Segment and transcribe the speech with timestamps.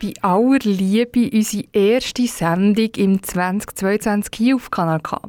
[0.00, 5.20] Bei aller Liebe unsere erste Sendung im 2022 hier auf Kanal K.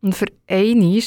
[0.00, 1.02] Und für einmal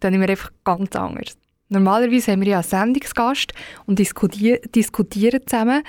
[0.00, 1.38] dann wir einfach ganz anders.
[1.70, 3.52] Normalerweise haben wir ja einen Sendungsgast
[3.86, 5.82] und diskutieren, diskutieren zusammen.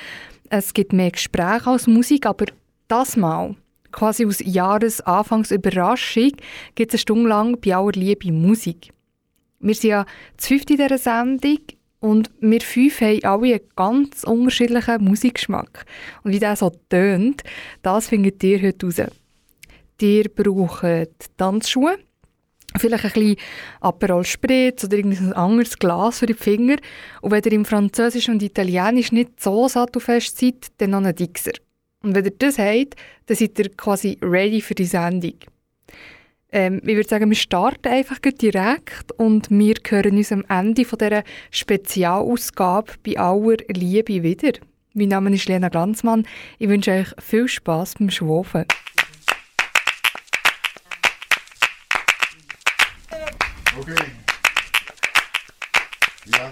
[0.50, 2.46] Es gibt mehr Gespräche als Musik, aber
[2.88, 3.56] das Mal,
[3.92, 6.32] quasi aus Jahresanfangsüberraschung,
[6.76, 8.92] gibt es eine Stunde lang bei aller Liebe Musik.
[9.60, 10.06] Wir sind ja
[10.38, 11.60] zu fünft in dieser Sendung
[12.00, 15.86] und wir fünf haben alle einen ganz unterschiedlichen Musikgeschmack.
[16.24, 17.44] Und wie der so tönt,
[17.82, 19.02] das findet ihr heute raus.
[20.02, 21.98] Ihr braucht Tanzschuhe,
[22.78, 23.36] vielleicht ein bisschen
[23.82, 26.78] Aperol Spritz oder irgendein anderes Glas für die Finger.
[27.22, 31.52] Und wenn ihr im Französisch und Italienisch nicht so sattelfest seid, dann noch einen Dixer.
[32.02, 35.34] Und wenn ihr das habt, dann seid ihr quasi ready für die Sendung.
[36.52, 40.98] Ähm, ich würde sagen, wir starten einfach direkt und wir hören uns am Ende von
[40.98, 44.54] dieser Spezialausgabe bei aller Liebe wieder.
[44.94, 46.26] Mein Name ist Lena Glanzmann.
[46.58, 48.66] Ich wünsche euch viel Spass beim Schwafen.
[53.80, 53.96] Okay.
[56.26, 56.52] Ja,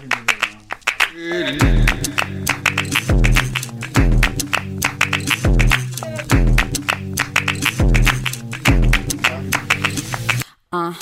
[10.70, 10.92] Uh,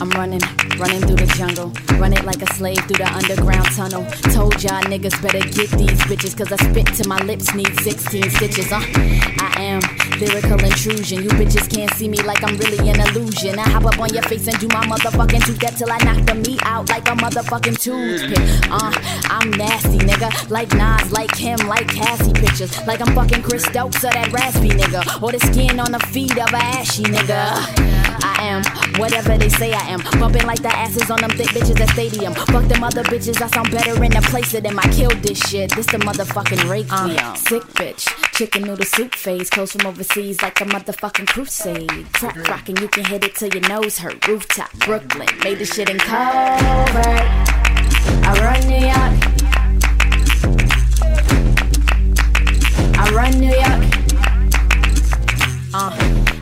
[0.00, 0.40] I'm running,
[0.78, 1.70] running through the jungle.
[2.00, 4.06] Run it like a slave through the underground tunnel.
[4.32, 8.30] Told y'all niggas better get these bitches, cause I spit till my lips need 16
[8.30, 8.72] stitches.
[8.72, 9.80] Uh, I am
[10.18, 11.22] lyrical intrusion.
[11.22, 13.58] You bitches can't see me like I'm really an illusion.
[13.58, 16.24] I hop up on your face and do my motherfucking two step till I knock
[16.24, 18.70] the meat out like a motherfucking toothpick.
[18.72, 18.90] Uh,
[19.28, 20.48] I'm nasty, nigga.
[20.48, 22.72] Like Nas, like him, like Cassie pictures.
[22.86, 25.22] Like I'm fucking Chris Stokes or that raspy nigga.
[25.22, 28.00] Or the skin on the feet of a ashy nigga.
[28.22, 28.62] I am
[28.98, 30.00] whatever they say I am.
[30.18, 32.34] Bumping like the asses on them thick bitches at stadium.
[32.34, 34.78] Fuck them other bitches, I sound better in the place of them.
[34.78, 35.74] I killed this shit.
[35.74, 37.36] This the motherfucking rake we on.
[37.36, 39.50] Sick bitch, chicken noodle soup phase.
[39.50, 42.12] Clothes from overseas like a motherfucking crusade.
[42.12, 44.26] Crack rockin', you can hit it till your nose hurt.
[44.26, 47.50] Rooftop, Brooklyn, made this shit in covert.
[48.22, 49.40] I run New York.
[52.96, 54.00] I run New York.
[55.72, 55.90] Uh,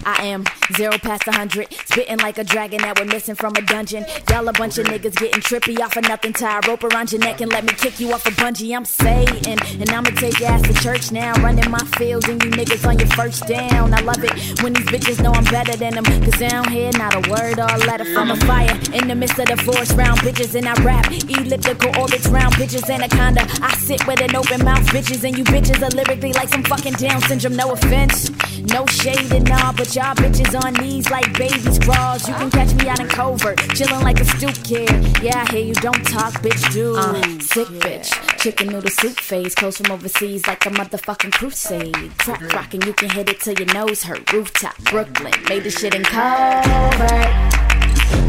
[0.06, 0.44] I am
[0.75, 4.05] zero past a hundred, spitting like a dragon that we're missing from a dungeon.
[4.31, 6.33] Y'all a bunch of niggas getting trippy off of nothing.
[6.33, 8.77] Tie a rope around your neck and let me kick you off a bungee.
[8.77, 11.33] I'm Satan, and I'ma take your ass to church now.
[11.43, 13.95] Running my field and you niggas on your first down.
[13.95, 16.05] I love it when these bitches know I'm better than them.
[16.05, 18.75] Cause they don't hear not a word or a letter from a fire.
[18.93, 22.89] In the midst of the forest round bitches, and I rap elliptical orbits round bitches.
[22.89, 26.62] Anaconda, I sit with an open mouth, bitches, and you bitches are lyrically like some
[26.65, 27.57] fucking Down syndrome.
[27.57, 28.31] No offense,
[28.73, 32.29] no shade and all, but y'all bitches on knees like baby scrawls.
[32.29, 34.91] You can catch me out in covert, chilling like a stoop kid.
[35.23, 36.97] Yeah, I hear you don't talk, bitch, do.
[36.97, 42.13] Uh, sick bitch, chicken noodle soup phase, clothes from overseas like a motherfucking crusade.
[42.19, 44.33] Crack rockin', you can hit it till your nose hurt.
[44.33, 47.29] Rooftop, Brooklyn, made this shit in covert.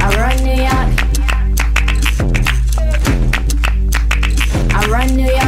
[0.02, 0.90] I run New York.
[4.74, 5.39] I run New York.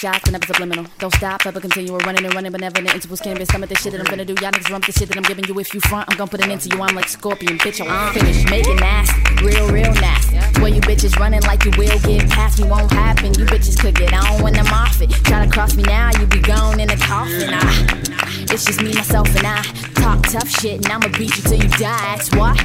[0.00, 0.86] Shots and never subliminal.
[0.98, 1.92] Don't stop, ever continue.
[1.92, 3.20] We're running and running, but never in the intervals.
[3.20, 4.32] Can't be stomach this shit that I'm gonna do.
[4.40, 5.58] Y'all niggas rump the shit that I'm giving you.
[5.60, 6.82] If you front, I'm gonna put an end to you.
[6.82, 7.86] I'm like Scorpion, bitch.
[7.86, 8.48] I'm finished.
[8.48, 9.44] Make it nasty.
[9.44, 10.38] Real, real nasty.
[10.62, 13.34] Where you bitches running like you will get past me won't happen.
[13.34, 15.10] You bitches could get on when I'm off it.
[15.28, 17.50] Try to cross me now, you be gone in a coffin.
[17.52, 18.00] Ah,
[18.48, 19.62] it's just me, myself, and I.
[20.00, 22.16] Talk tough shit, and I'ma beat you till you die.
[22.16, 22.56] That's why.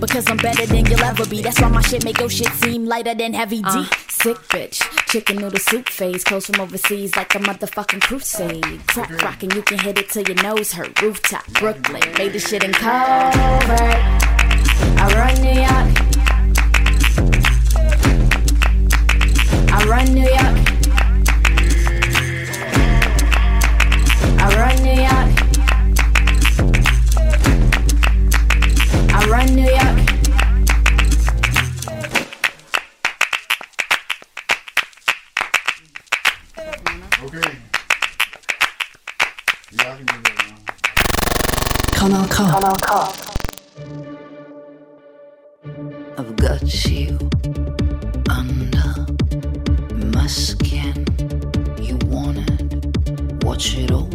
[0.00, 1.40] Because I'm better than you'll ever be.
[1.40, 3.84] That's why my shit make your shit seem lighter than heavy D.
[4.08, 4.80] sick bitch.
[5.06, 6.24] Chicken noodle soup phase.
[6.24, 8.86] Clothes from overseas like a motherfucking crusade.
[8.86, 11.00] Crack rockin', you can hit it till your nose hurt.
[11.02, 12.00] Rooftop, Brooklyn.
[12.16, 13.98] Made this shit in covert.
[14.98, 15.88] I run New York.
[19.72, 20.56] I run New York.
[24.40, 25.30] I run New York.
[29.12, 30.09] I run New York.
[42.00, 42.36] Kanal K.
[42.52, 42.88] Kanal K.
[46.16, 47.18] I've got you
[48.30, 48.90] under
[50.16, 51.04] my skin.
[51.78, 53.44] You want it?
[53.44, 54.08] Watch it all.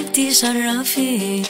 [0.00, 1.42] قلبتي شرفي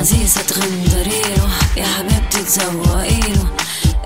[0.00, 3.46] عزيزة تغندريله يا حبيبتي تزوقيله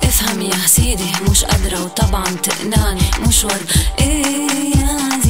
[0.02, 3.00] افهم يا سيدي مش قادرة وطبعا تقنعني.
[3.44, 3.70] ورد
[4.00, 5.20] إيه يا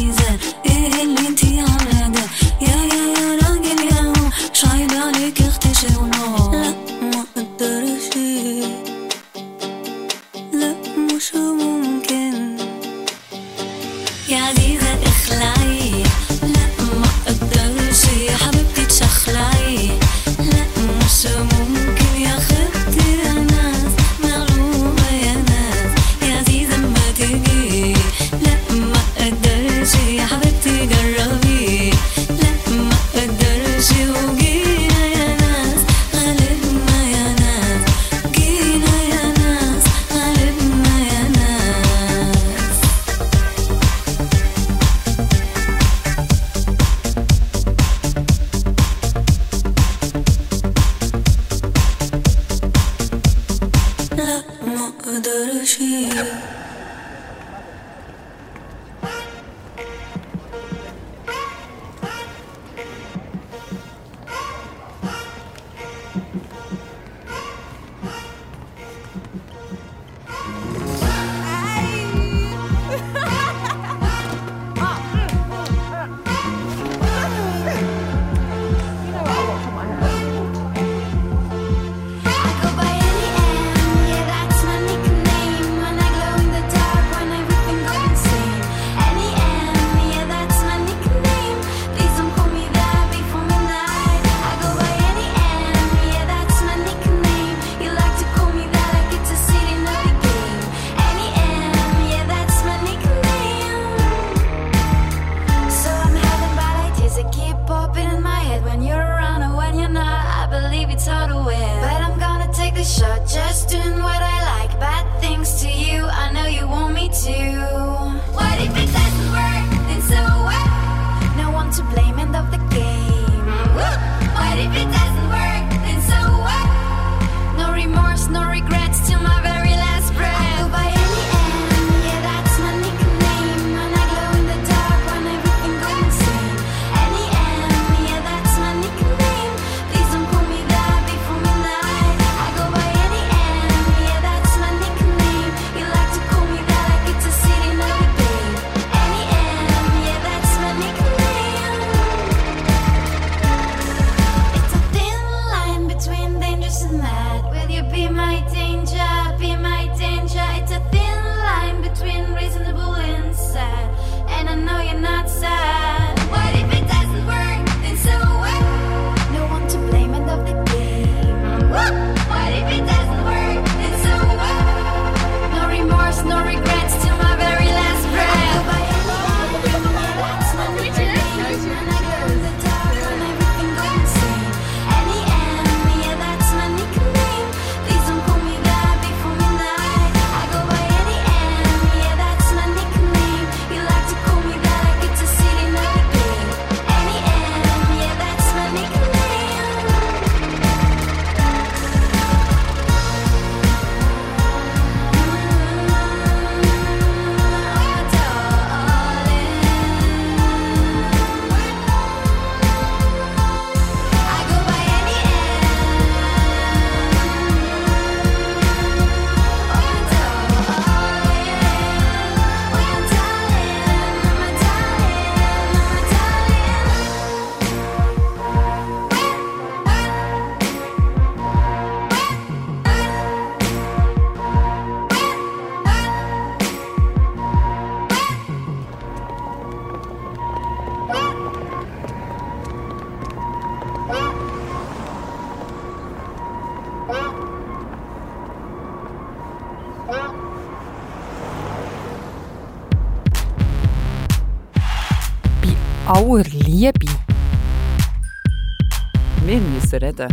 [259.94, 260.28] Müssen reden.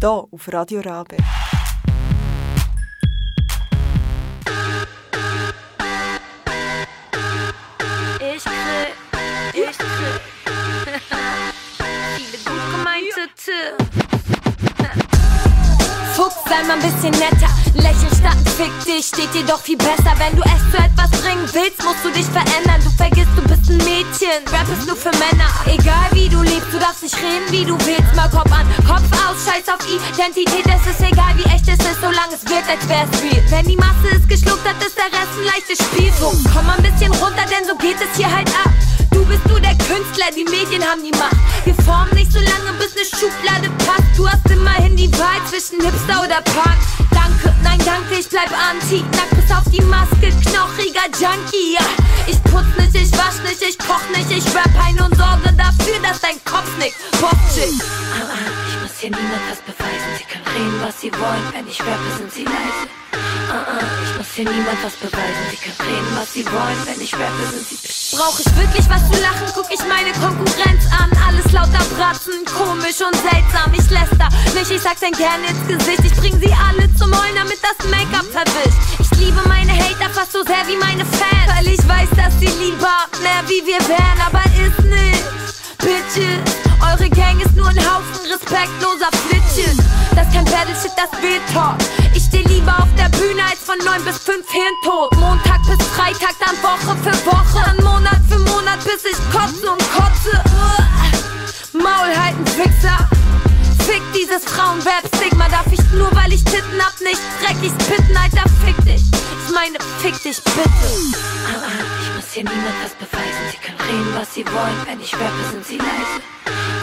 [0.00, 1.16] Hier auf Radio Rabe.
[8.20, 8.94] Ich krieg,
[9.54, 10.20] ich krieg
[12.16, 13.84] viele gut gemeinte Tipps.
[16.14, 17.53] Fuchs, sei mal ein bisschen netter.
[19.04, 20.12] Dich, steht dir doch viel besser.
[20.18, 22.80] Wenn du es zu etwas bringen willst, musst du dich verändern.
[22.82, 24.40] Du vergisst, du bist ein Mädchen.
[24.52, 25.48] Rap ist nur für Männer.
[25.66, 28.14] Egal wie du lebst, du darfst nicht reden, wie du willst.
[28.14, 30.64] Mal Kopf an, Kopf aus, scheiß auf Identität.
[30.66, 33.44] Es ist egal, wie echt es ist, solange es wird, als wär's real.
[33.50, 36.12] Wenn die Masse es geschluckt hat, ist der Rest ein leichtes Spiel.
[36.18, 38.72] So, komm ein bisschen runter, denn so geht es hier halt ab.
[39.10, 41.38] Du bist nur der Künstler, die Medien haben die Macht.
[41.64, 44.10] Wir formen nicht so lange, bis ne Schublade passt.
[44.16, 46.78] Du hast immerhin die Wahl zwischen Hipster oder Punk.
[47.14, 47.53] Danke,
[47.84, 49.04] danke, ich bleib anti.
[49.12, 51.74] Nackt bis auf die Maske, knochiger Junkie.
[51.74, 51.86] Ja.
[52.26, 56.00] Ich putz nicht, ich wasch nicht, ich koch nicht, ich rap ein und sorge dafür,
[56.02, 56.96] dass dein Kopf nickt.
[57.20, 57.74] Popchick.
[57.80, 60.10] Ah, ah, ich muss hier niemand was beweisen.
[60.18, 61.44] Sie können reden, was sie wollen.
[61.52, 63.23] Wenn ich rappe, sind sie leise.
[63.44, 65.44] Ich muss hier niemand was beweisen.
[65.50, 66.80] Sie können reden, was sie wollen.
[66.86, 70.84] Wenn ich rappe, sind sie Brauch ich wirklich was zu lachen, guck ich meine Konkurrenz
[70.98, 71.10] an.
[71.26, 73.72] Alles lauter Bratzen, komisch und seltsam.
[73.72, 76.04] Ich läster nicht, ich sag's denn gerne ins Gesicht.
[76.04, 78.78] Ich bring sie alle zum Heulen, damit das Make-up verwischt.
[78.98, 81.50] Ich liebe meine Hater fast so sehr wie meine Fans.
[81.54, 85.24] Weil ich weiß, dass sie lieber mehr wie wir wären, aber ist nicht.
[85.78, 89.76] Bitches, eure Gang ist nur ein Haufen respektloser Flitches.
[90.14, 91.76] Das ist kein Battleshit, das will Talk.
[92.14, 95.16] Ich steh lieber auf der Bühne als von 9 bis 5 Hirntod.
[95.18, 97.64] Montag bis Freitag, dann Woche für Woche.
[97.64, 100.42] Dann Monat für Monat, bis ich kotze und kotze.
[101.72, 103.08] Maul halten, Wichser.
[103.86, 105.48] Fick dieses Frauenweb-Stigma.
[105.48, 109.02] Darf ich nur, weil ich Titten hab, nicht dreckig spitten, Alter, fick dich.
[109.02, 112.03] Ich meine, fick dich bitte.
[112.34, 113.44] Hier niemand was beweisen.
[113.52, 114.86] Sie können reden, was sie wollen.
[114.86, 116.73] Wenn ich rappe, sind sie leise.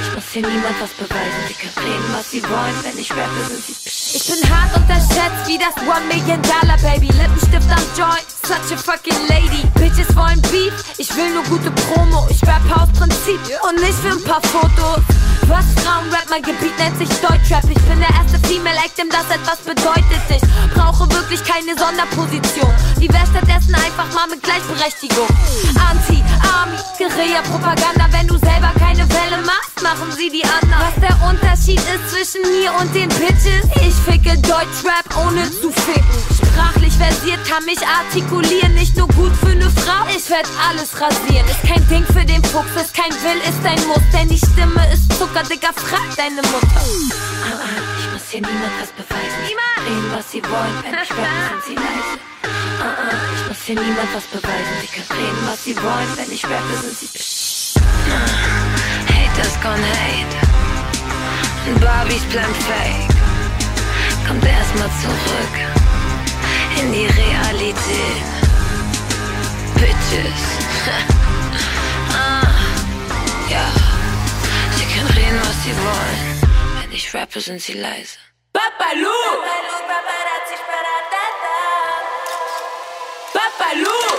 [0.00, 1.40] Ich muss hier niemand was beweisen.
[1.48, 2.76] Sie können reden, was sie wollen.
[2.82, 7.08] Wenn ich rappe, sind sie Ich bin hart unterschätzt wie das One Million Dollar Baby.
[7.08, 9.64] Lippenstift am Joint, such a fucking lady.
[9.74, 12.26] Bitches wollen Beef, ich will nur gute Promo.
[12.30, 15.02] Ich rappe aus Prinzip und nicht für ein paar Fotos.
[15.48, 17.64] Was Frauenrap, mein Gebiet nennt sich Deutschrap.
[17.70, 20.20] Ich bin der erste Female Act, dem das etwas bedeutet.
[20.28, 22.68] Ich brauche wirklich keine Sonderposition.
[23.00, 25.28] Die wär stattdessen einfach mal mit Gleichberechtigung.
[25.88, 28.06] Anti, Army, Guerilla-Propaganda.
[28.12, 30.78] Wenn du selber keine Welle machst, machen sie die anderen.
[30.78, 33.64] Was der Unterschied ist zwischen mir und den Bitches?
[33.80, 36.18] Ich ficke Deutschrap ohne zu ficken.
[36.34, 38.74] Sprachlich versiert kann mich artikulieren.
[38.74, 41.46] Nicht nur gut für ne Frau, ich werd alles rasieren.
[41.48, 44.02] Ist kein Ding für den Fuchs, ist kein Will, ist ein Muss.
[44.12, 46.82] Denn die Stimme ist Zucker, Dicker, frag deine Mutter.
[47.98, 49.38] Ich muss hier niemand was beweisen.
[49.46, 49.78] Niemand!
[49.86, 50.76] Reden, was sie wollen.
[50.82, 52.14] Wenn ich rappe, sind sie leise.
[52.80, 54.74] Ah, ah, ich muss hier niemand was beweisen.
[54.80, 56.10] Sie können reden, was sie wollen.
[56.16, 57.57] Wenn ich rappe, sind sie
[59.12, 60.34] Haters gonna hate.
[61.80, 63.08] Barbies bleiben fake.
[64.26, 65.54] Kommt erstmal zurück
[66.80, 68.26] in die Realität.
[69.74, 70.40] Bitches.
[72.12, 72.42] ah,
[73.50, 73.66] ja.
[74.76, 76.82] Sie können reden, was sie wollen.
[76.82, 78.18] Wenn ich rappe, sind sie leise.
[78.52, 79.08] Papalou!
[83.32, 84.17] Papalou!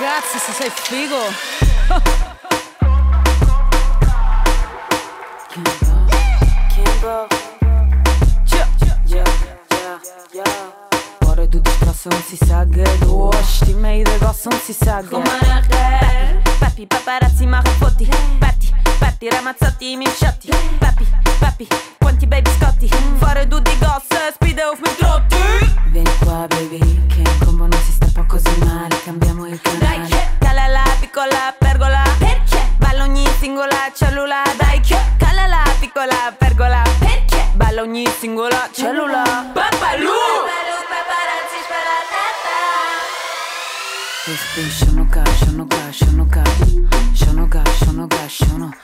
[0.00, 1.18] Grazie, se sei figo.
[11.50, 15.08] du dich draußen und sie sagen, du hast die Mädel was und sie sagen.
[15.10, 16.40] Komm mal nachher.
[16.60, 18.08] Papi, paparazzi machen Fotti.
[18.38, 20.50] Patti, Patti, Ramazzotti im Schatten.
[20.78, 21.06] Papi,
[21.40, 21.68] Papi,
[22.00, 22.88] quanti Baby Scotti.
[23.18, 25.36] Fare du die Gosse, speed of mit Trotti.
[25.92, 28.94] Vieni qua, baby, che in combo non si sta poi così male.
[29.04, 29.89] Cambiamo il canale.
[38.80, 40.08] Cellula Papalù!
[44.32, 46.44] Ich bin Shonoka, Shonoka, Shonoka
[47.14, 48.79] Shonoka, Shonoka, Shono Ich bin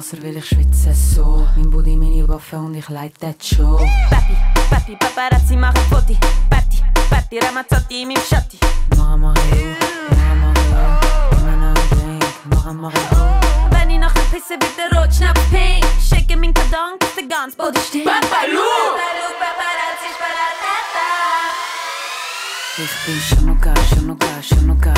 [0.00, 1.46] Wasser, weil ich schwitze so.
[1.56, 3.76] Mein Booty, meine Waffe und ich leite das schon
[4.08, 4.34] Papi,
[4.70, 6.16] papi, paparazzi machen Foti
[6.48, 6.78] Patti,
[7.10, 8.58] patti, ramazzotti, minchotti
[8.96, 9.76] Mama, hey,
[10.16, 11.38] Mama, hey.
[11.38, 13.70] Immer noch ein Drink, einmal hey.
[13.72, 15.84] Wenn ich nach der Pisse bitte rot, schnapp pink.
[16.00, 18.06] Shake min Kadon, bis der ganz Body stinkt.
[18.06, 18.96] Papalou!
[22.82, 24.94] Ich bin schon noch geil, schon noch geil, schon noch geil.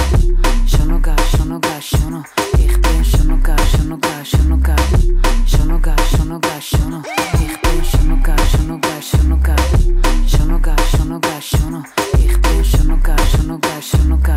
[0.69, 2.25] Schon noch geil, schon noch geil, schon noch.
[2.57, 4.77] Ich bin schon noch geil, schon noch geil, schon noch geil.
[5.47, 7.03] Schon noch geil, schon noch geil, schon noch.
[7.35, 9.57] Ich bin schon noch geil, schon noch geil, schon noch geil.
[10.29, 11.85] Schon noch geil, schon noch geil, schon noch.
[12.19, 14.37] Ich bin schon noch geil, schon noch geil, schon noch geil.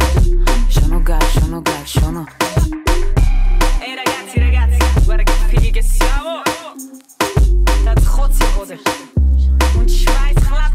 [0.69, 2.27] Schon noch geil, schon noch geil, schon noch.
[3.85, 6.41] Ehi ragazzi, ragazzi, guarda che fighi che siamo!
[7.83, 8.79] Dat godzie worden.
[9.77, 10.74] Und Schweiß klappt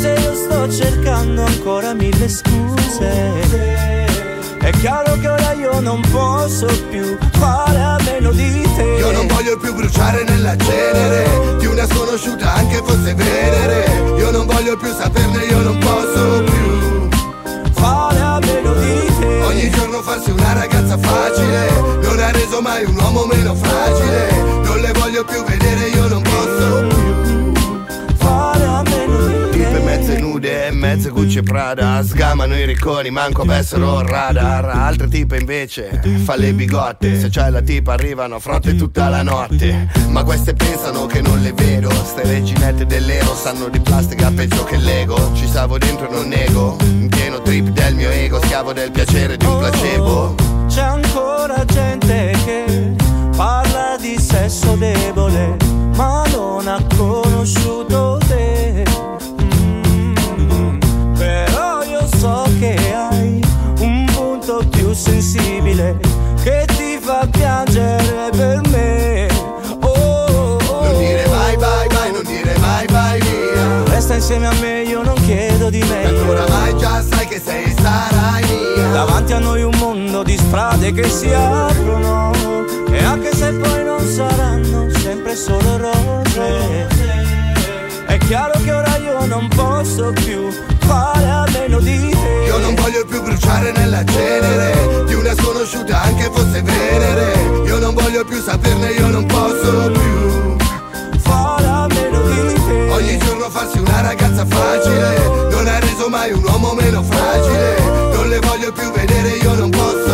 [0.00, 3.68] se io sto cercando ancora mille scuse.
[4.58, 8.82] È chiaro che ora io non posso più fare a meno di te.
[8.82, 14.16] Io non voglio più bruciare nella cenere Di una sconosciuta anche fosse venere.
[14.16, 17.08] Io non voglio più saperne, io non posso più
[17.72, 19.26] fare a meno di te.
[19.42, 21.68] Ogni giorno farsi una ragazza facile.
[22.02, 24.62] Non ha reso mai un uomo meno fragile.
[24.64, 26.99] Non le voglio più vedere, io non posso più
[31.00, 34.66] mezze Gucci e Prada Sgamano i ricconi, manco avessero radar.
[34.66, 39.22] Altre tipe invece fa le bigotte Se c'è la tipa arrivano a fronte tutta la
[39.22, 39.88] notte.
[40.08, 44.76] Ma queste pensano che non le vedo Ste reginette dell'ero sanno di plastica peggio che
[44.76, 45.32] l'ego.
[45.34, 49.38] Ci stavo dentro e non nego In pieno trip del mio ego Schiavo del piacere
[49.38, 50.34] di un placebo.
[50.68, 52.94] C'è ancora gente che
[53.34, 55.56] parla di sesso debole
[55.94, 58.49] Ma non ha conosciuto te
[62.20, 63.40] so che hai
[63.78, 65.96] un punto più sensibile
[66.42, 69.26] Che ti fa piangere per me.
[69.80, 73.94] Oh, oh, Non dire mai bye bye, non dire mai bye via.
[73.94, 77.74] Resta insieme a me, io non chiedo di Tanto meglio oramai già sai che sei
[77.80, 78.88] sarai mia.
[78.92, 82.32] Davanti a noi un mondo di strade che si aprono
[82.90, 87.00] E anche se poi non saranno sempre solo rose
[88.10, 92.44] È chiaro che ora io non posso più fare a meno di te.
[92.44, 97.62] Io non voglio più bruciare nella cenere Di una sconosciuta anche fosse venere.
[97.66, 100.56] Io non voglio più saperne, io non posso più
[101.20, 102.90] fare a meno di te.
[102.90, 105.48] Ogni giorno farsi una ragazza facile.
[105.48, 107.78] Non ha reso mai un uomo meno fragile.
[108.12, 110.09] Non le voglio più vedere, io non posso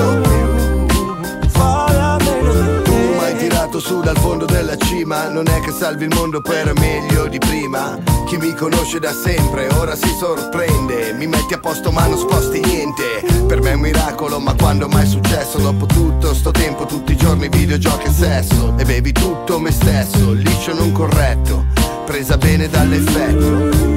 [3.86, 5.28] su dal fondo della cima.
[5.28, 7.96] Non è che salvi il mondo per meglio di prima.
[8.26, 11.12] Chi mi conosce da sempre ora si sorprende.
[11.12, 13.22] Mi metti a posto ma non sposti niente.
[13.46, 15.58] Per me è un miracolo ma quando mai è successo?
[15.58, 18.74] Dopo tutto sto tempo tutti i giorni videogiochi e sesso.
[18.76, 21.66] E bevi tutto me stesso, liscio non corretto.
[22.06, 23.94] Presa bene dall'effetto.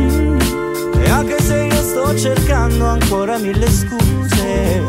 [1.00, 4.82] E anche se io sto cercando ancora mille scuse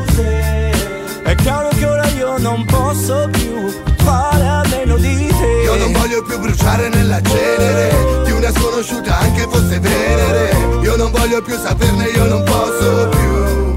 [1.23, 5.51] È chiaro che ora io non posso più fare a meno di te.
[5.65, 10.51] Io non voglio più bruciare nella cenere Di una sconosciuta anche fosse venere.
[10.83, 13.75] Io non voglio più saperne, io non posso più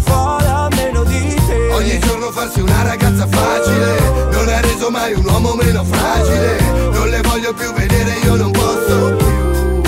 [0.00, 1.68] fare a meno di te.
[1.72, 3.88] Ogni giorno farsi una ragazza facile.
[4.30, 6.60] Non ha reso mai un uomo meno fragile.
[6.92, 9.82] Non le voglio più vedere, io non posso più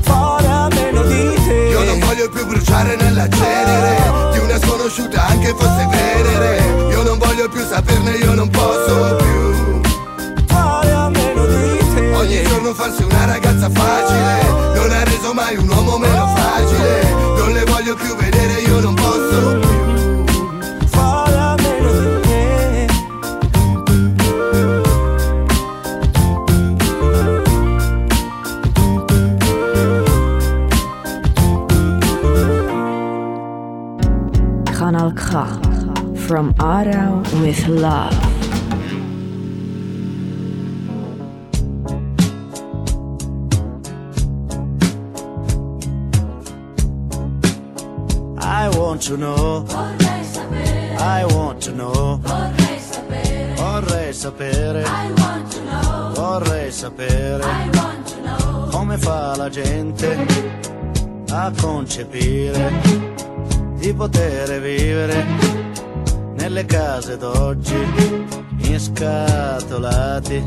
[0.00, 1.54] fare a meno di te.
[1.70, 6.89] Io non voglio più bruciare nella cenere Di una sconosciuta anche fosse venere
[7.50, 9.80] più saperne, io non posso più.
[10.46, 12.14] Fare a meno di te.
[12.14, 14.70] Ogni giorno farsi una ragazza facile.
[14.74, 18.94] Non ha reso mai un uomo meno fragile Non le voglio più vedere, io non
[18.94, 19.69] posso più
[36.30, 38.14] from Arau with Love.
[48.38, 49.66] I want to know.
[51.00, 52.20] I want to know.
[52.22, 54.84] Vorrei sapere.
[56.14, 57.44] Vorrei sapere.
[58.70, 60.26] Come fa la gente
[61.32, 62.70] a concepire
[63.80, 65.69] di poter vivere
[66.40, 68.26] nelle case d'oggi
[68.62, 70.42] inscatolati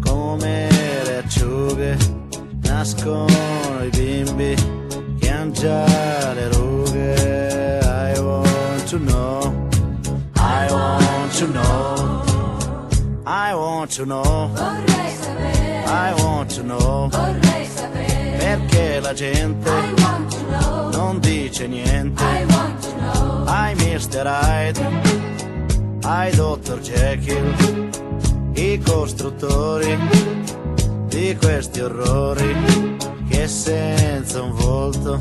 [0.00, 0.68] come
[1.04, 1.96] le acciughe
[2.62, 4.54] nascono i bimbi
[5.18, 7.80] che han già le rughe.
[7.82, 9.68] I want to know
[10.36, 12.22] I want to know
[13.26, 14.52] I want to know
[15.86, 17.08] I want to know
[18.38, 19.70] perché la gente
[20.92, 22.22] non dice niente
[23.46, 24.26] ai Mr.
[24.26, 24.80] Hyde.
[26.02, 26.78] Ai Dr.
[26.80, 27.54] Jekyll.
[28.54, 29.98] I costruttori
[31.08, 32.96] di questi orrori
[33.28, 35.18] che senza un volto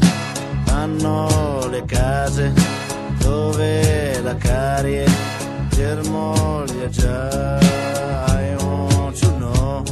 [0.70, 2.54] hanno le case
[3.20, 5.06] dove la carie
[5.70, 7.60] germoglia già.
[8.28, 9.84] I want to know.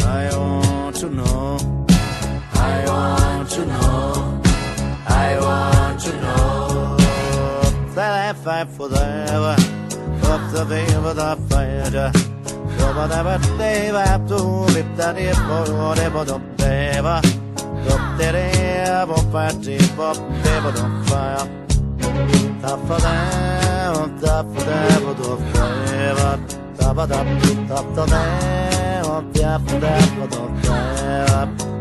[0.00, 1.86] I want to know.
[2.54, 4.40] I want to know.
[5.06, 6.41] I want to know
[8.32, 9.56] I fight forever.
[10.24, 11.92] After the evil I fight.
[12.78, 17.20] Dopo da parteva tu vita di polvore, poteva.
[17.84, 21.46] Dotteremo parti, poteva non fare.
[22.62, 26.38] Tappa da, tappa da, poteva.
[26.78, 27.24] Tappa da,
[27.66, 28.22] tappa da,
[29.32, 31.71] tappa da, poteva.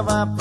[0.00, 0.39] of our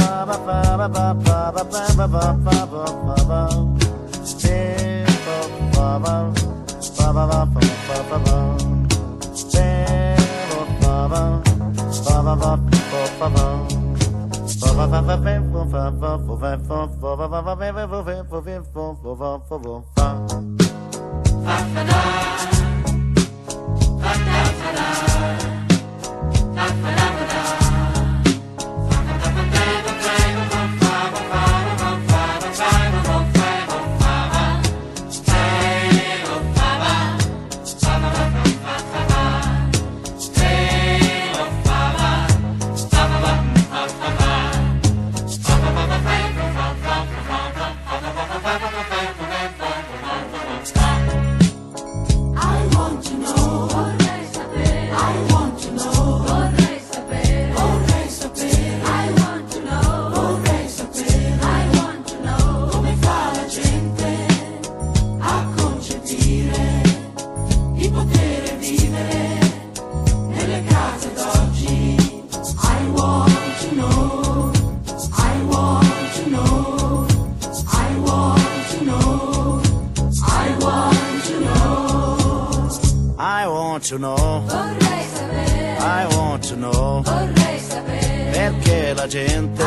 [88.49, 89.63] perché la gente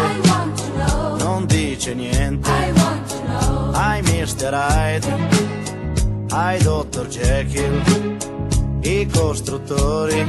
[1.18, 2.50] non dice niente.
[3.72, 4.52] Ai Mr.
[4.52, 5.06] Hyde.
[6.30, 7.06] Ai Dr.
[7.06, 8.16] Jekyll.
[8.80, 10.26] I costruttori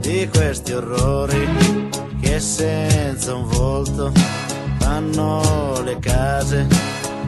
[0.00, 1.88] di questi orrori
[2.20, 4.12] che senza un volto
[4.82, 6.66] hanno le case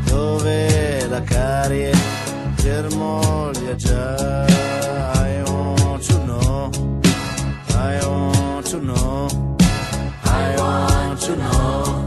[0.07, 1.92] dove la carie
[2.57, 4.46] germoglia già.
[4.46, 6.70] I want to know.
[7.74, 9.47] I want to know
[10.58, 11.97] want to know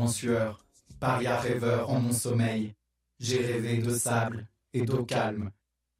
[0.00, 0.64] en sueur,
[1.00, 2.74] paria rêveur en mon sommeil.
[3.18, 5.50] J'ai rêvé de sable et d'eau calme,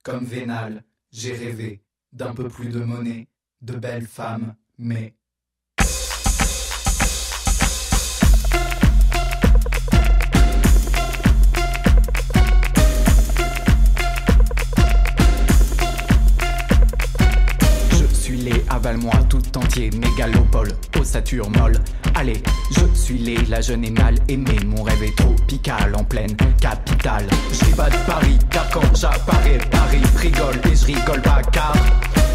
[0.02, 3.28] comme vénal, j'ai rêvé d'un peu plus de monnaie,
[3.62, 5.14] de belles femmes, mais
[18.85, 20.68] avale-moi tout entier, mégalopole,
[21.01, 21.81] ossature molle.
[22.14, 26.37] Allez, je suis laid, la jeune est mal aimée, mon rêve est tropical en pleine
[26.61, 27.27] capitale.
[27.51, 31.73] Je pas de Paris, car quand j'apparais, Paris rigole et je rigole pas car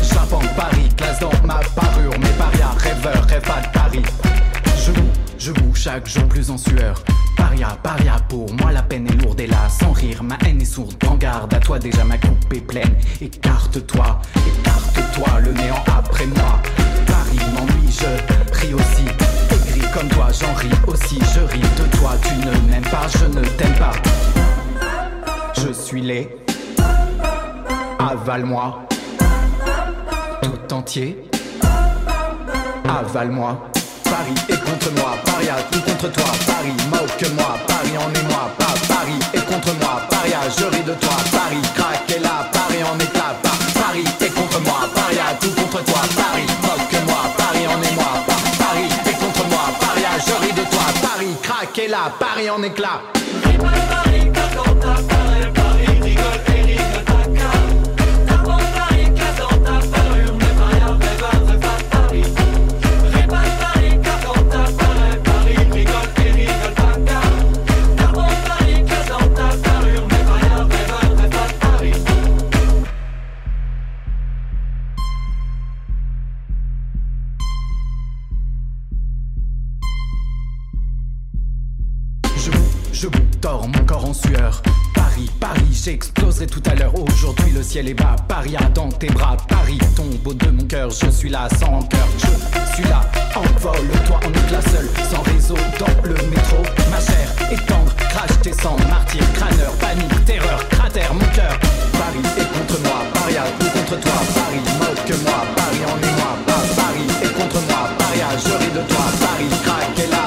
[0.01, 4.38] j'invente Paris, classe dans ma parure, mes parias, rêveurs, rêve de Paris.
[5.39, 7.01] Je moue chaque jour plus en sueur.
[7.37, 10.65] Paria, paria, pour moi la peine est lourde et là, sans rire, ma haine est
[10.65, 10.95] sourde.
[10.99, 12.93] Prends garde à toi, déjà ma coupe est pleine.
[13.21, 16.59] Écarte-toi, écarte-toi, le néant après moi.
[17.07, 19.05] Paris m'ennuie, je ris aussi.
[19.49, 21.19] Aigri comme toi, j'en ris aussi.
[21.33, 23.93] Je ris de toi, tu ne m'aimes pas, je ne t'aime pas.
[25.57, 26.29] Je suis laid.
[27.97, 28.81] Avale-moi.
[30.41, 31.23] Tout entier.
[32.83, 33.71] Avale-moi.
[34.09, 39.19] Paris est contre moi, Paria tout contre toi, Paris moque-moi, Paris en moi pas Paris
[39.33, 43.35] est contre moi, Paria je ris de toi, Paris craque et là, Paris en éclat,
[43.43, 48.11] Pa- Paris est contre moi, Paria tout contre toi, Paris moque-moi, Paris en moi.
[48.27, 52.49] Pas Paris est contre moi, Paria je ris de toi, Paris craque et là, Paris
[52.49, 53.01] en éclat.
[84.13, 84.61] En.
[84.95, 86.93] Paris, Paris, j'exploserai tout à l'heure.
[86.95, 88.15] Aujourd'hui, le ciel est bas.
[88.27, 89.37] Paris dans tes bras.
[89.47, 90.89] Paris tombe au de mon cœur.
[90.89, 92.07] Je suis là sans cœur.
[92.17, 93.01] Je suis là,
[93.35, 94.89] envole-toi en éclat seul.
[95.11, 96.57] Sans réseau dans le métro.
[96.89, 98.77] Ma chair est tendre, crache tes sangs.
[98.89, 101.59] Martyr, crâneur, panique, terreur, cratère, mon cœur.
[101.93, 103.03] Paris est contre moi.
[103.13, 104.19] Paria, tout contre toi.
[104.33, 105.39] Paris, moque-moi.
[105.55, 106.81] Paris en moi pas.
[106.81, 107.89] Paris est contre moi.
[107.99, 109.05] Paria, je ris de toi.
[109.21, 110.18] Paris, craque et là.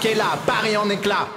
[0.00, 1.28] qu'elle a Paris en éclat.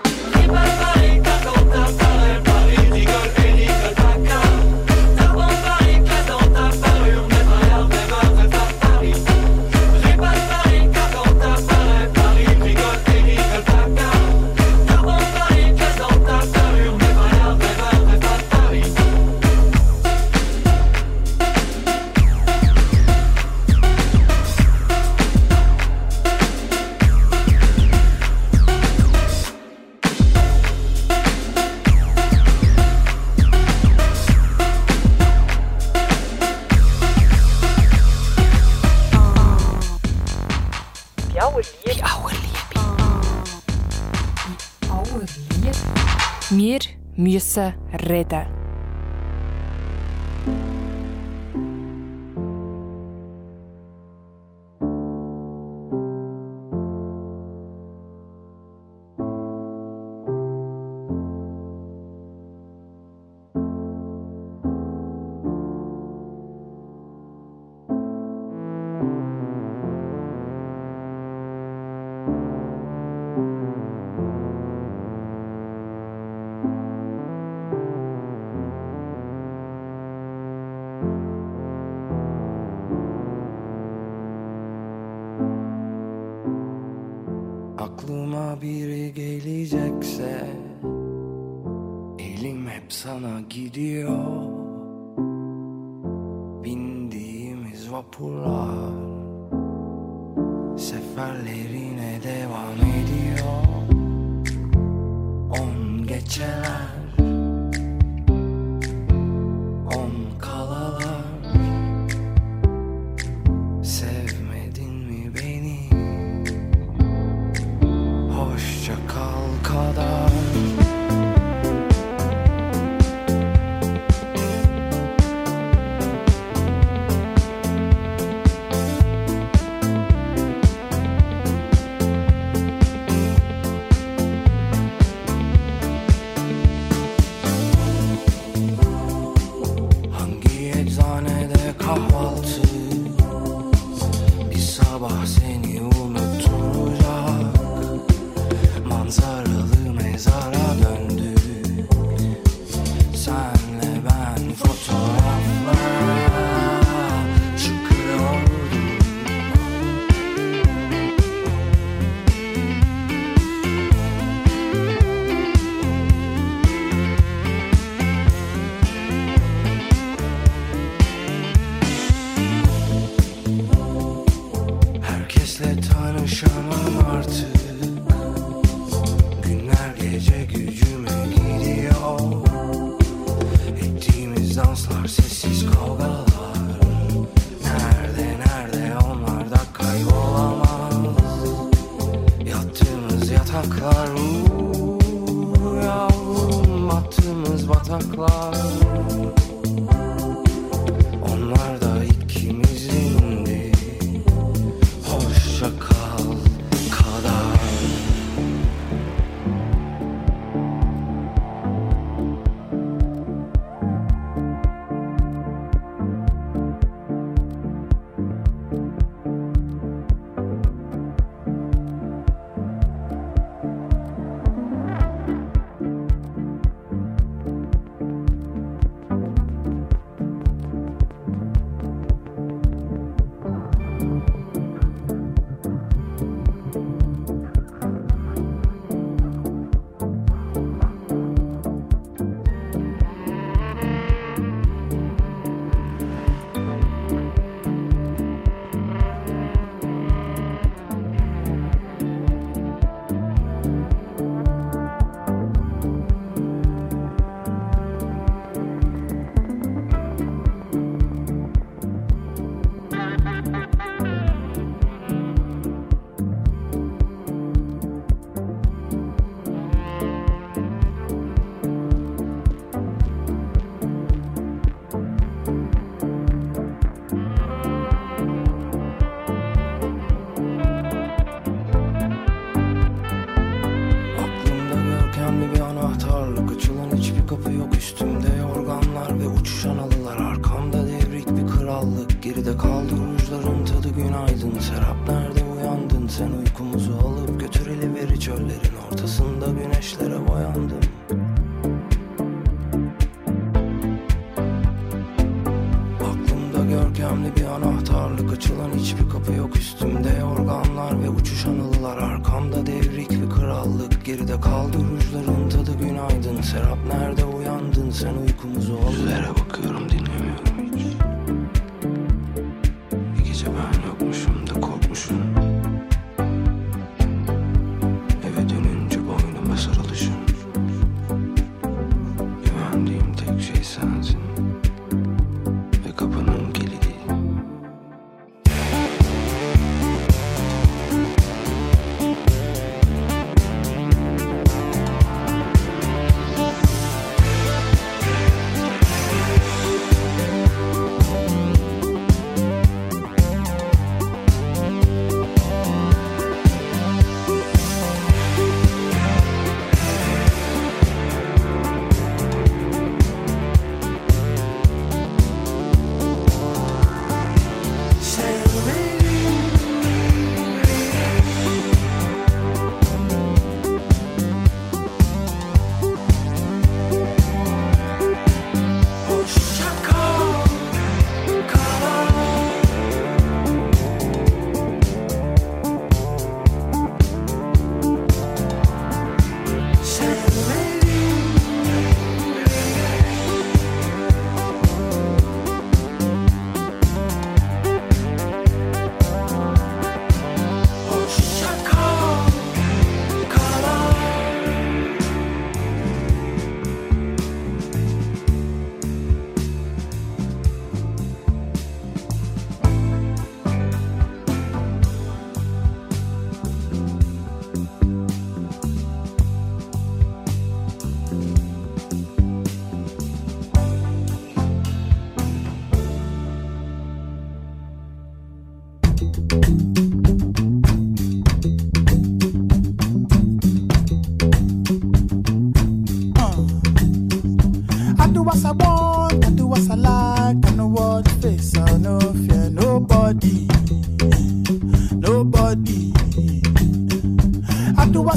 [47.17, 47.73] Müssen
[48.09, 48.60] reden.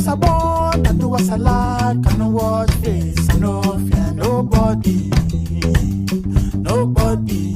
[0.05, 4.13] What I want, I do what I like, I know what face, I no fear
[4.13, 5.09] nobody,
[6.53, 7.55] nobody.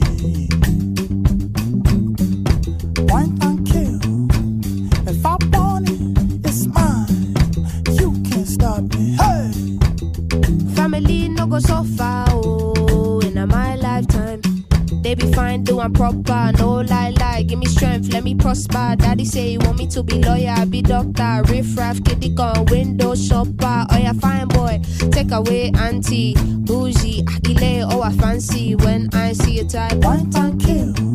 [3.06, 4.00] Point and kill,
[5.06, 7.34] if I want it, it's mine.
[8.00, 9.18] You can't stop me.
[9.20, 10.74] Hey.
[10.74, 14.40] Family no go so far, oh, in my lifetime.
[15.02, 17.10] They be fine, doing proper, no lie,
[17.46, 18.96] Give me strength, let me prosper.
[18.96, 23.14] Daddy say you want me to be lawyer, be doctor, riff raff, kitty gun, window
[23.14, 23.86] shopper.
[23.90, 24.80] Oh yeah, fine boy,
[25.10, 29.98] take away auntie, bougie, akile, oh I fancy when I see a type.
[30.04, 31.07] One time kill.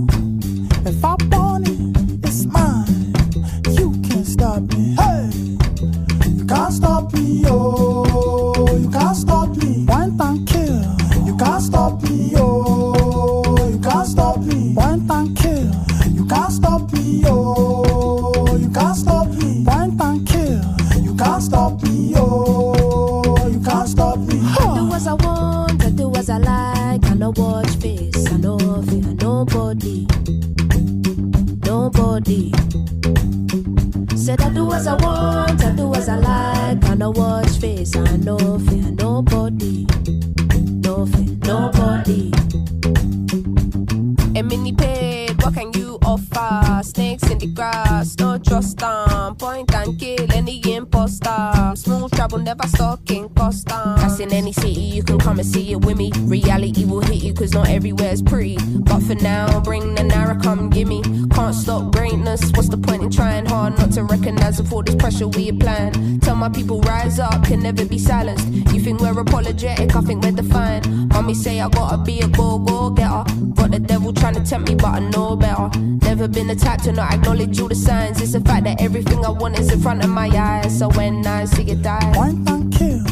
[74.43, 75.69] tempt me, but I know better.
[75.79, 78.21] Never been the type to not acknowledge all the signs.
[78.21, 80.77] It's the fact that everything I want is in front of my eyes.
[80.77, 83.03] So when I see it die, One not kill?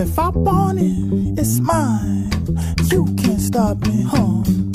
[0.00, 2.30] If I want it, it's mine.
[2.90, 4.69] You can't stop me, huh?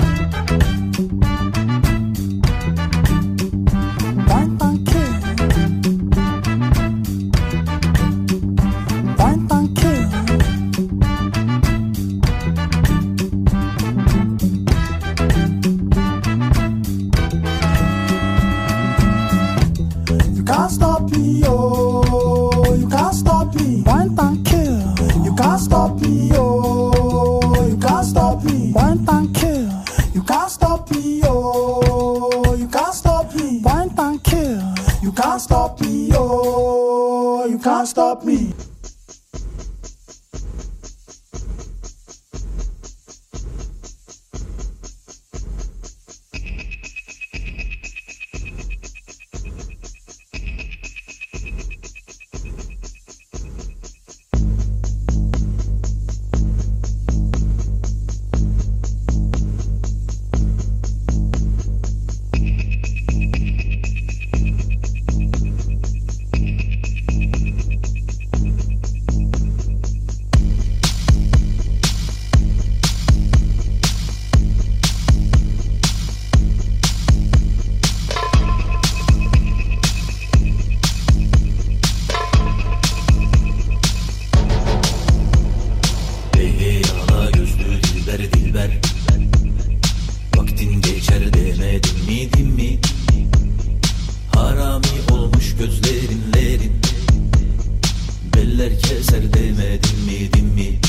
[98.55, 100.79] eller keser demedim mi dim mi?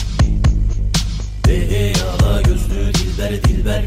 [1.45, 1.53] De
[1.99, 3.85] yala gözlü dilber dilber.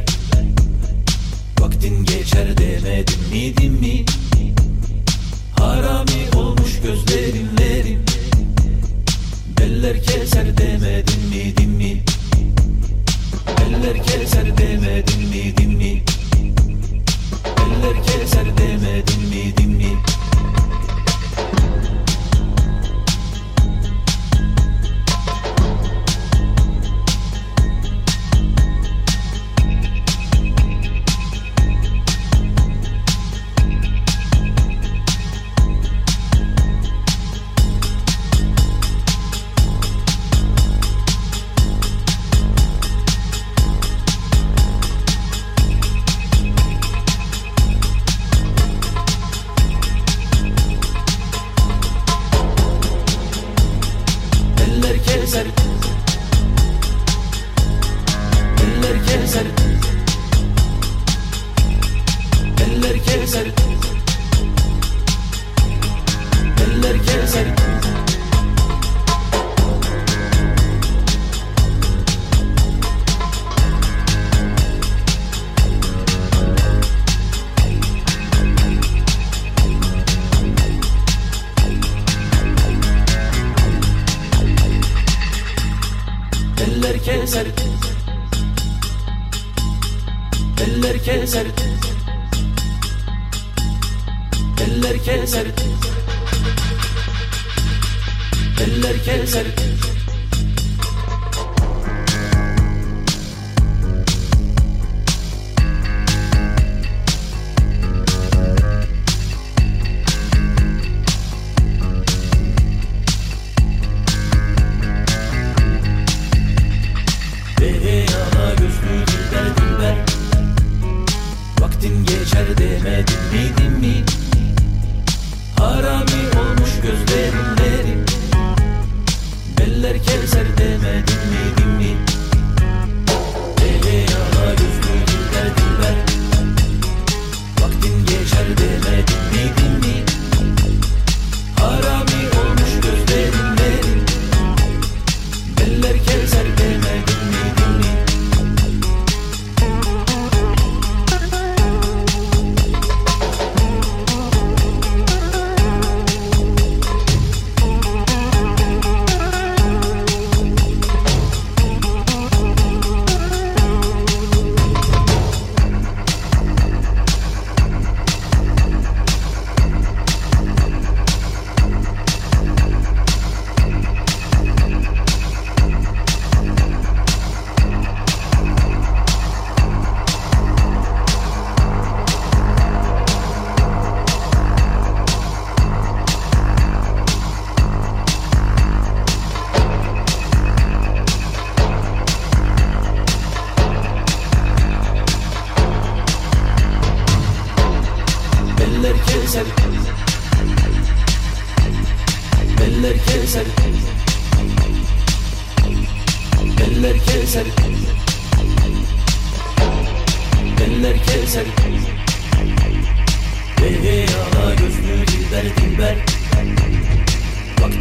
[1.60, 4.06] Vaktin geçer demedim mi dim mi?
[5.60, 8.00] Harami olmuş gözlerinlerin.
[9.60, 12.04] Beller keser demedim mi dim mi?
[13.66, 14.39] Eller keser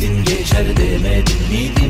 [0.01, 1.88] Dedin geçer demedin miydin?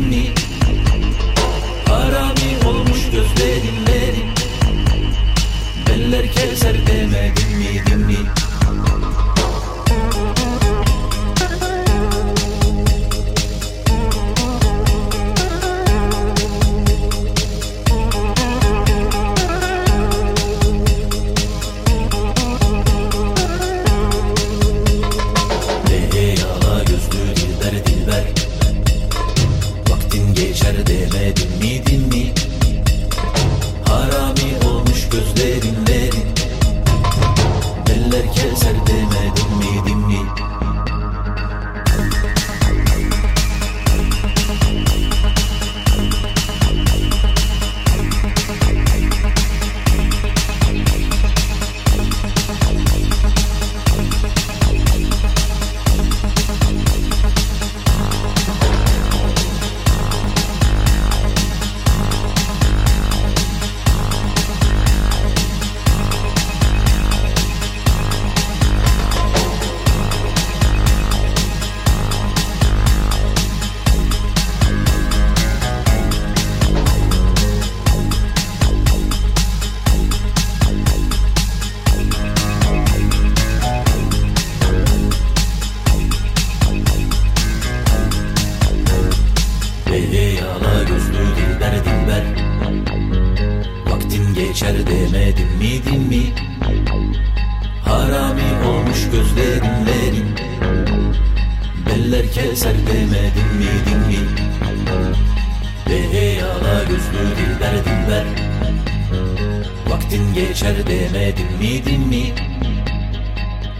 [110.59, 112.35] geçer demedin mi din mi?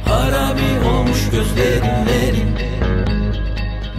[0.05, 2.49] Harami olmuş gözlerinlerin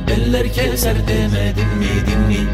[0.07, 2.47] Beller keser demedin mi din mi?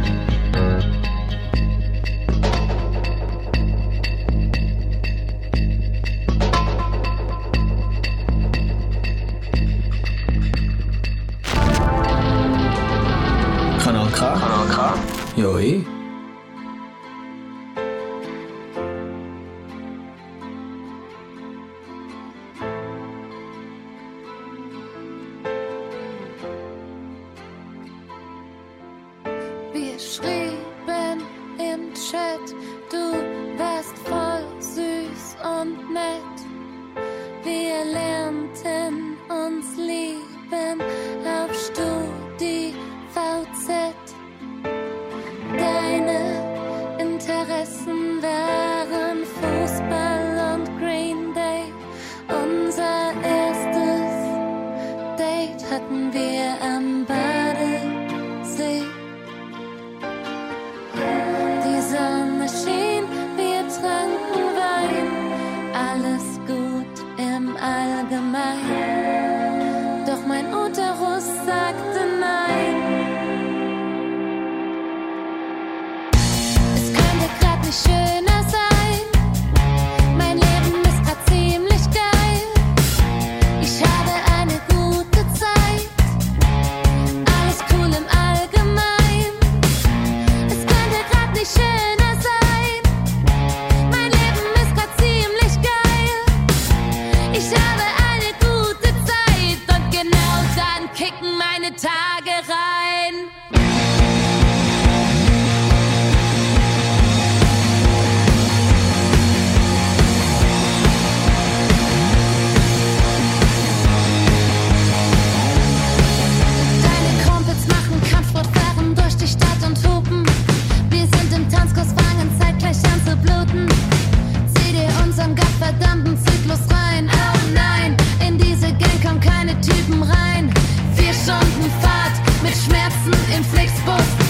[13.83, 14.19] Kanal K.
[14.19, 14.95] Kanal K.
[15.37, 15.94] Yo iyi.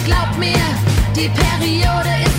[0.06, 0.66] glaub mir,
[1.16, 2.34] die Periode ist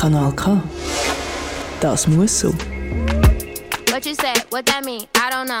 [0.00, 0.58] Kanal K.
[1.78, 2.52] Das muss so.
[3.92, 4.32] What you say?
[4.48, 5.06] What that mean?
[5.14, 5.60] I don't know.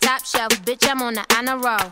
[0.00, 1.90] Top shelf, bitch, I'm on the honor roll.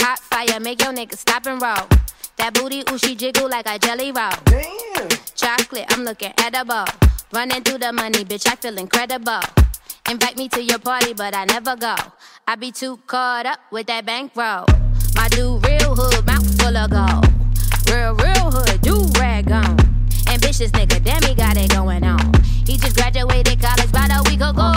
[0.00, 1.88] Hot fire, make your nigga stop and roll.
[2.36, 4.30] That booty, ooh, she jiggle like a jelly roll.
[4.44, 5.08] Damn.
[5.34, 6.84] Chocolate, I'm looking edible.
[7.32, 9.40] Running through the money, bitch, I feel incredible.
[10.08, 11.96] Invite me to your party, but I never go.
[12.46, 14.66] I be too caught up with that bankroll.
[15.16, 17.26] My dude, real hood, mouth full of gold.
[17.90, 19.91] Real, real hood, do rag on.
[20.32, 22.32] Ambitious nigga, damn, he got it going on.
[22.66, 24.72] He just graduated college about a week ago.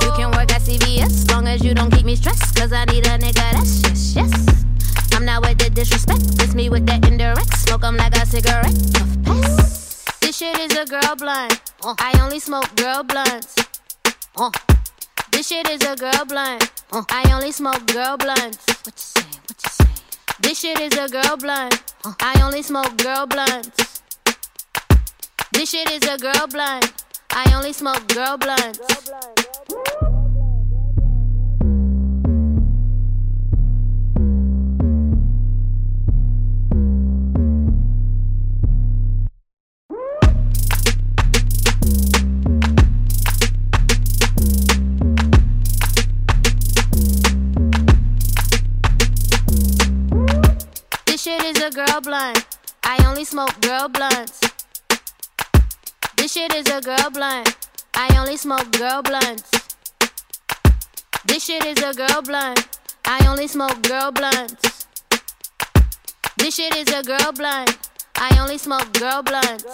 [0.00, 2.56] You can work at CVS, as long as you don't keep me stressed.
[2.56, 4.64] Cause I need a nigga that's yes, yes.
[5.12, 7.52] I'm not with the disrespect, it's me with that indirect.
[7.58, 8.72] Smoke 'em like a cigarette.
[8.94, 10.04] Puff pass.
[10.22, 11.60] This shit is a girl blunt.
[11.84, 13.54] Uh, I only smoke girl blunts.
[14.34, 14.50] Uh,
[15.30, 16.70] this shit is a girl blunt.
[16.90, 18.64] Uh, I only smoke girl blunts.
[18.66, 19.28] What you say?
[19.46, 19.90] What you say?
[20.40, 21.82] This shit is a girl blunt.
[22.02, 23.99] Uh, I only smoke girl blunts.
[25.52, 26.92] This shit is a girl blunt.
[27.32, 28.78] I only smoke girl blunts.
[51.06, 52.46] This shit is a girl blunt.
[52.84, 54.49] I only smoke girl blunts.
[56.20, 57.56] This shit is a girl blunt.
[57.94, 59.50] I only smoke girl blunts.
[61.24, 62.78] This shit is a girl blunt.
[63.06, 64.86] I only smoke girl blunts.
[66.36, 67.74] This shit is a girl blunt.
[68.16, 69.64] I only smoke girl blunts.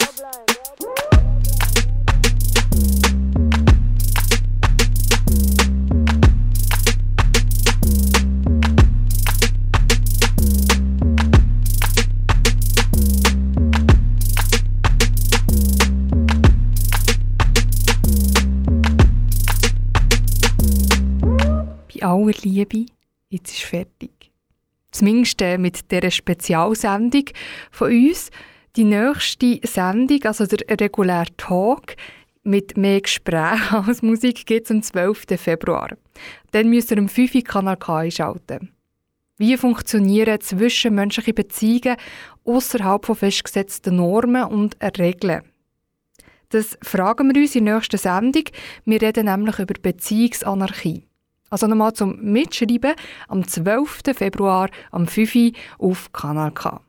[22.00, 22.86] Bei aller Liebe,
[23.30, 24.30] jetzt ist fertig.
[24.90, 27.24] Zumindest äh, mit dieser Spezialsendung
[27.70, 28.30] von uns.
[28.76, 31.96] Die nächste Sendung, also der reguläre Talk,
[32.42, 35.24] mit mehr Gesprächen als Musik es am 12.
[35.36, 35.96] Februar.
[36.50, 37.34] Dann müsst ihr am 5.
[37.34, 38.70] Uhr Kanal K einschalten.
[39.38, 41.96] Wie funktionieren zwischenmenschliche Beziehungen
[42.44, 45.42] außerhalb von festgesetzten Normen und Regeln?
[46.50, 48.44] Das fragen wir uns in der nächsten Sendung.
[48.84, 51.06] Wir reden nämlich über Beziehungsanarchie.
[51.50, 52.94] Also nochmal zum Mitschreiben
[53.28, 54.02] am 12.
[54.14, 56.80] Februar am 5 Uhr auf Kanal K.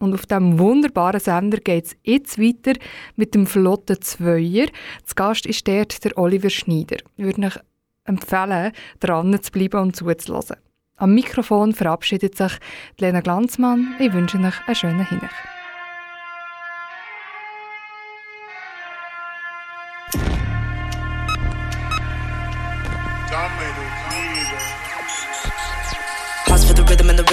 [0.00, 2.78] Und auf diesem wunderbaren Sender geht es jetzt weiter
[3.14, 4.66] mit dem flotten Zweier.
[5.04, 6.96] Zu Gast ist dort der Oliver Schneider.
[7.16, 7.58] Ich würde euch
[8.04, 10.56] empfehlen, dran zu bleiben und zuzuhören.
[10.96, 12.52] Am Mikrofon verabschiedet sich
[12.98, 13.94] Lena Glanzmann.
[13.98, 15.53] Ich wünsche euch einen schönen Hinweis.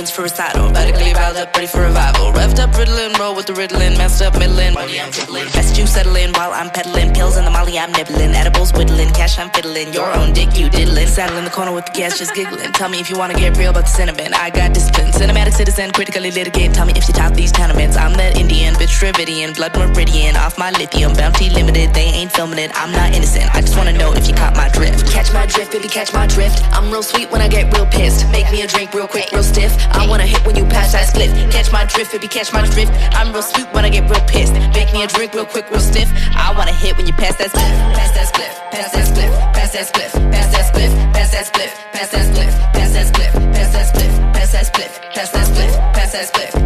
[0.06, 0.70] The for recital.
[0.72, 2.32] Medically riled up, ready for revival.
[2.32, 3.98] Revved up, riddling, roll with the riddling.
[3.98, 4.74] Messed up, middling.
[4.74, 5.46] Money I'm dribbling.
[5.54, 7.14] Best you settling while I'm peddling.
[7.14, 8.34] Pills in the molly I'm nibbling.
[8.34, 9.14] Edibles whittling.
[9.14, 9.94] Cash I'm fiddling.
[9.94, 11.08] Your own dick you diddling.
[11.08, 12.72] Saddle in the corner with the gas just giggling.
[12.74, 14.34] Tell me if you wanna get real about the cinnamon.
[14.34, 15.12] I got discipline.
[15.12, 16.74] Cinematic citizen, critically litigate.
[16.74, 17.98] Tell me if you top these tenements.
[17.98, 19.56] I'm that Indian, bitch Dravidian.
[19.56, 20.36] Blood meridian.
[20.36, 21.14] Off my lithium.
[21.14, 21.94] Bounty limited.
[21.94, 22.72] They ain't filming it.
[22.76, 23.54] I'm not innocent.
[23.54, 25.12] I just wanna know if you caught my drift.
[25.12, 26.64] Catch my drift, baby, catch my drift.
[26.72, 28.30] I'm real sweet when I get real pissed.
[28.32, 29.72] Make me a drink real quick, real stiff.
[29.94, 31.30] I wanna hit when you pass that split.
[31.52, 32.92] Catch my drift, baby, catch my drift.
[33.16, 34.54] I'm real sweet when I get real pissed.
[34.74, 36.10] Make me a drink real quick, real stiff.
[36.36, 37.72] I wanna hit when you pass that split.
[37.98, 41.72] Pass that split, pass that split, pass that split, pass that split, pass that split,
[41.94, 44.92] pass that split, pass that split, pass that split, pass that split, pass that split,
[45.14, 46.61] pass that split, pass that split,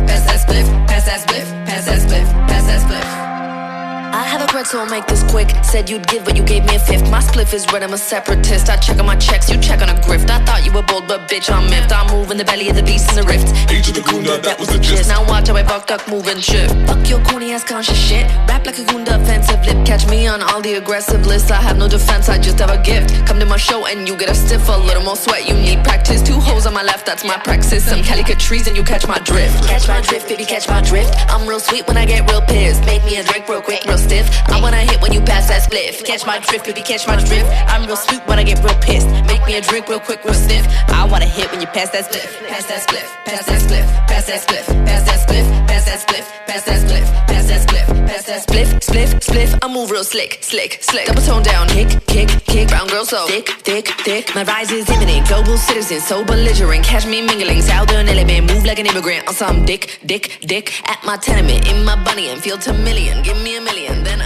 [4.66, 5.50] so I'll make this quick.
[5.64, 7.10] Said you'd give, but you gave me a fifth.
[7.12, 8.70] My spliff is red, I'm a separatist.
[8.70, 10.30] I check on my checks, you check on a grift.
[10.30, 11.92] I thought you were bold, but bitch, I'm miffed.
[11.92, 13.48] I'm moving the belly of the beast in the rift.
[13.72, 15.08] Age of the gunda, that was the gist.
[15.10, 16.70] Now watch how I fucked up, moving shit.
[16.88, 18.26] Fuck your corny ass conscious shit.
[18.48, 19.86] Rap like a gunda, offensive lip.
[19.86, 21.52] Catch me on all the aggressive lists.
[21.52, 23.26] I have no defense, I just have a gift.
[23.28, 25.48] Come to my show and you get a stiff, a little more sweat.
[25.48, 26.22] You need practice.
[26.24, 27.86] Two hoes on my left, that's my praxis.
[27.86, 29.68] Some calico trees and you catch my drift.
[29.68, 31.14] Catch my drift, baby, catch my drift.
[31.30, 32.84] I'm real sweet when I get real pissed.
[32.86, 34.26] Make me a drink real quick, real stiff.
[34.56, 36.06] I wanna hit when you pass that spliff.
[36.06, 37.46] Catch my drift, baby, catch my drift.
[37.68, 39.10] I'm real sweet when I get real pissed.
[39.28, 40.66] Make me a drink real quick, real stiff.
[40.88, 42.32] I wanna hit when you pass that spliff.
[42.48, 46.26] Pass that spliff, pass that spliff, pass that spliff, pass that spliff, pass that spliff,
[46.48, 49.60] pass that spliff, pass that spliff, pass that spliff, spliff, spliff.
[49.62, 51.08] I move real slick, slick, slick.
[51.08, 52.70] Double tone down, kick, kick, kick.
[52.70, 54.34] Brown girl so thick, thick, thick.
[54.36, 55.28] My rise is imminent.
[55.28, 56.86] Global citizen, so belligerent.
[56.86, 57.62] Catch me mingling.
[57.62, 60.72] Southern element, move like an immigrant on some dick, dick, dick.
[60.90, 63.22] At my tenement, in my bunny and feel to million.
[63.22, 64.25] Give me a million, then I'm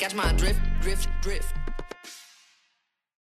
[0.00, 1.59] Catch my drift, drift, drift.